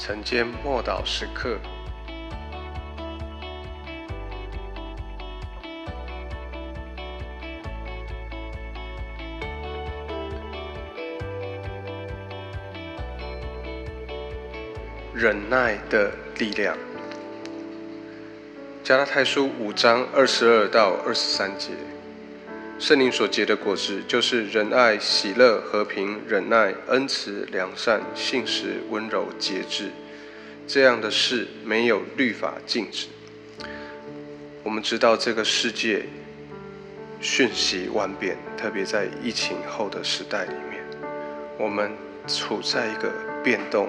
[0.00, 1.58] 晨间默祷时刻。
[15.12, 16.76] 忍耐的力量。
[18.84, 21.70] 加拉太书五章二十二到二十三节，
[22.78, 29.90] 圣灵所结的果子，就是仁爱、喜乐、和平、忍耐、恩慈、良善、信实、温柔、节制。
[30.66, 33.08] 这样的事没有律法禁止。
[34.62, 36.06] 我们知道这个世界
[37.20, 40.80] 瞬息万变，特别在疫情后的时代里面，
[41.58, 41.90] 我们
[42.28, 43.88] 处在一个变动。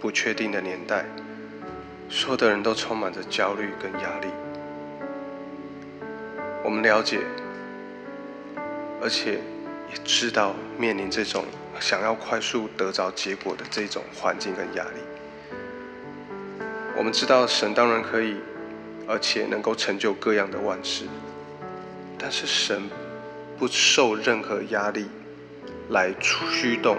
[0.00, 1.04] 不确定的年代，
[2.08, 4.28] 所有的人都充满着焦虑跟压力。
[6.62, 7.18] 我们了解，
[9.00, 9.34] 而且
[9.90, 11.44] 也知道面临这种
[11.80, 15.00] 想要快速得着结果的这种环境跟压力。
[16.96, 18.36] 我们知道神当然可以，
[19.06, 21.04] 而且能够成就各样的万事，
[22.18, 22.90] 但是神
[23.56, 25.08] 不受任何压力
[25.90, 26.98] 来驱动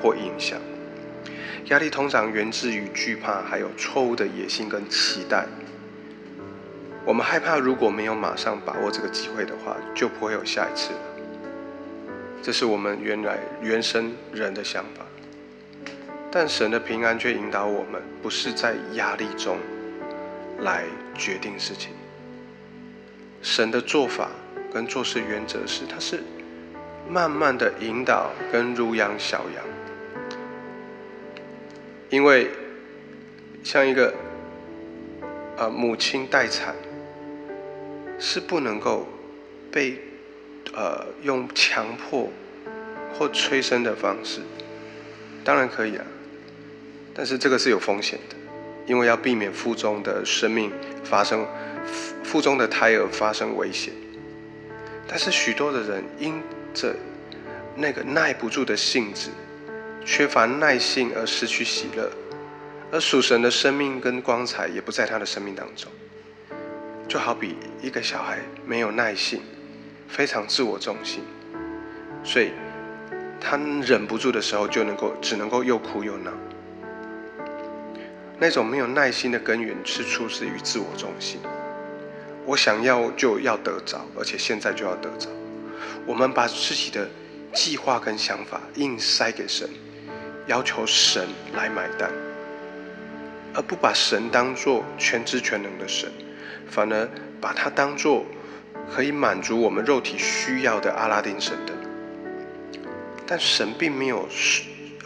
[0.00, 0.60] 或影响。
[1.66, 5.46] 压力通常源自于惧怕，还有错误的野心跟期待。
[7.04, 11.11] 我们害怕，如果没有马上把握这个机会的话，就不会有下一次了。
[12.42, 15.06] 这是我们原来原生人的想法。
[16.30, 19.58] 但神的平安却引导我们，不是在压力中
[20.60, 21.92] 来决定事情。
[23.42, 24.30] 神的做法
[24.72, 26.22] 跟做事原则是，他是
[27.08, 29.64] 慢慢的引导跟如养小羊。
[32.08, 32.50] 因为
[33.62, 34.14] 像一个
[35.56, 36.74] 呃母亲待产，
[38.18, 39.06] 是不能够
[39.70, 39.98] 被
[40.74, 42.30] 呃用强迫
[43.14, 44.40] 或催生的方式，
[45.44, 46.04] 当然可以啊，
[47.14, 48.36] 但是这个是有风险的，
[48.86, 50.70] 因为要避免腹中的生命
[51.04, 51.46] 发生
[52.22, 53.92] 腹中的胎儿发生危险。
[55.06, 56.40] 但是许多的人因
[56.72, 56.94] 着
[57.76, 59.30] 那个耐不住的性子。
[60.04, 62.10] 缺乏耐性而失去喜乐，
[62.90, 65.88] 而属神的生命跟光彩也不在他的生命当中。
[67.06, 69.40] 就好比一个小孩没有耐性，
[70.12, 71.24] 非常自我中心，
[72.22, 72.50] 所以
[73.40, 76.30] 他忍不住的时候就能够只能够又哭又闹。
[78.38, 81.40] 那种没有耐心的根源是出自于自我中心。
[82.44, 85.30] 我想要就要得着，而且现在就要得着。
[86.04, 87.08] 我们把自己的
[87.54, 89.66] 计划跟想法硬塞给神。
[90.48, 92.10] 要求神来买单，
[93.54, 96.10] 而不把神当作全知全能的神，
[96.68, 97.08] 反而
[97.40, 98.26] 把它当作
[98.90, 101.76] 可以满足我们肉体需要的阿拉丁神灯。
[103.26, 104.28] 但神并没有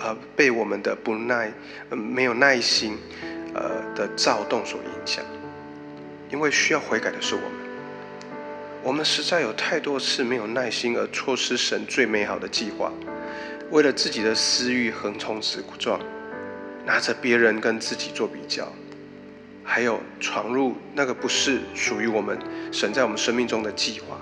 [0.01, 1.53] 呃被我们的不耐、
[1.91, 2.99] 没有耐心
[3.55, 5.25] 呃的躁动所影响，
[6.31, 7.51] 因为需要悔改的是我们。
[8.83, 12.93] 我们实在有太多次没有耐心而错失神最美好的计划。
[13.71, 16.01] 为了自己的私欲横冲直撞，
[16.85, 18.73] 拿着别人跟自己做比较，
[19.67, 22.39] 还有闯入那个不是属于我们
[22.73, 24.19] 神在我们生命中的计划。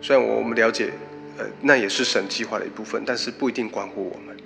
[0.00, 0.92] 虽然我们了解，
[1.36, 4.36] 呃，那也是神计划的一部分，但是不一定关乎我们。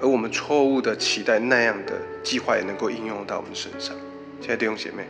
[0.00, 3.96] 而我们错误的期待那样的计划也能够应用到我们身上。
[4.40, 5.04] 亲爱的弟兄姐妹，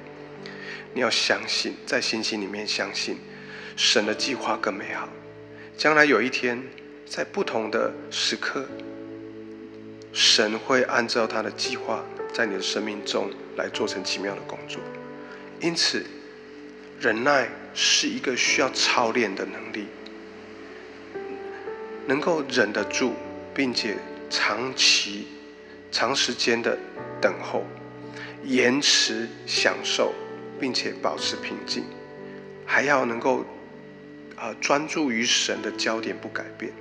[0.93, 3.17] 你要相信，在信心里面相信
[3.75, 5.09] 神的计划更美好，
[5.77, 6.63] 将来有一天。
[7.11, 8.67] 在不同的时刻，
[10.13, 14.81] 神会按照他的计划，在你的生命中来做成奇妙的工作。
[15.61, 16.05] 因此，
[17.00, 19.87] 忍耐是一个需要操练的能力，
[22.06, 23.12] 能够忍得住，
[23.55, 23.97] 并且
[24.31, 25.27] 长期、
[25.91, 26.78] 长时间的
[27.21, 27.65] 等候，
[28.45, 30.15] 延迟享受，
[30.60, 31.84] 并且保持平静，
[32.65, 33.45] 还要能够
[34.37, 36.72] 啊专注于神的焦点不改变。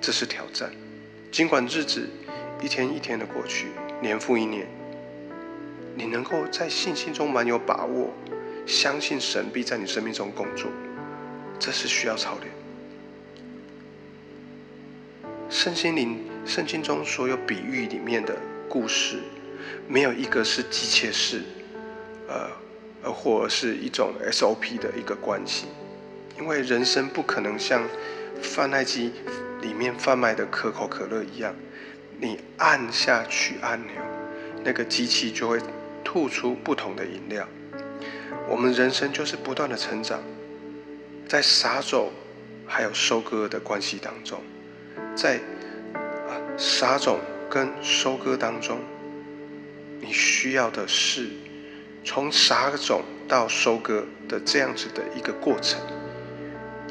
[0.00, 0.70] 这是挑战，
[1.30, 2.08] 尽管日子
[2.62, 3.66] 一天一天的过去，
[4.00, 4.66] 年复一年，
[5.94, 8.10] 你能够在信心中蛮有把握，
[8.66, 10.70] 相信神必在你生命中工作，
[11.58, 12.50] 这是需要操练。
[15.48, 16.16] 圣经里，
[16.46, 18.36] 圣经中所有比喻里面的
[18.68, 19.18] 故事，
[19.86, 21.42] 没有一个是机械式，
[22.28, 22.48] 呃，
[23.02, 25.66] 呃，或是一种 SOP 的一个关系，
[26.38, 27.82] 因为人生不可能像
[28.42, 29.12] 贩卖机。
[29.60, 31.54] 里面贩卖的可口可乐一样，
[32.20, 33.94] 你按下去按钮，
[34.62, 35.58] 那个机器就会
[36.04, 37.48] 吐出不同的饮料。
[38.46, 40.20] 我们人生就是不断的成长，
[41.26, 42.10] 在撒种
[42.66, 44.42] 还有收割的关系当中，
[45.16, 45.36] 在
[45.94, 47.18] 啊撒种
[47.48, 48.78] 跟收割当中，
[49.98, 51.30] 你需要的是
[52.04, 55.80] 从撒种到收割的这样子的一个过程。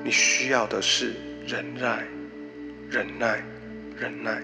[0.03, 1.13] 你需要的是
[1.45, 2.03] 忍耐，
[2.89, 3.43] 忍耐，
[3.95, 4.41] 忍耐。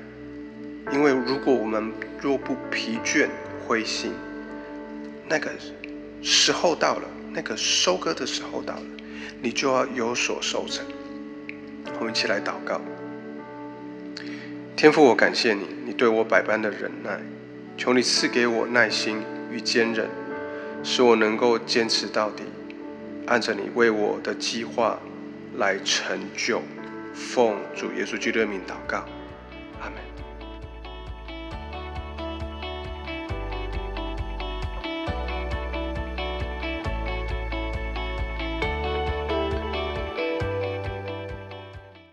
[0.92, 1.92] 因为如果我们
[2.22, 3.28] 若不疲倦
[3.66, 4.14] 灰心，
[5.28, 5.50] 那个
[6.22, 8.84] 时候到了，那个收割的时候到了，
[9.42, 10.86] 你就要有所收成。
[12.00, 12.80] 我们一起来祷告。
[14.76, 17.20] 天父，我感谢你，你对我百般的忍耐，
[17.78, 20.08] 求你赐给我耐心与坚韧，
[20.84, 22.44] 使我能够坚持到底，
[23.26, 25.00] 按着你为我的计划
[25.58, 26.62] 来成就。
[27.14, 29.06] 奉主耶稣基督的名祷告，
[29.80, 30.25] 阿门。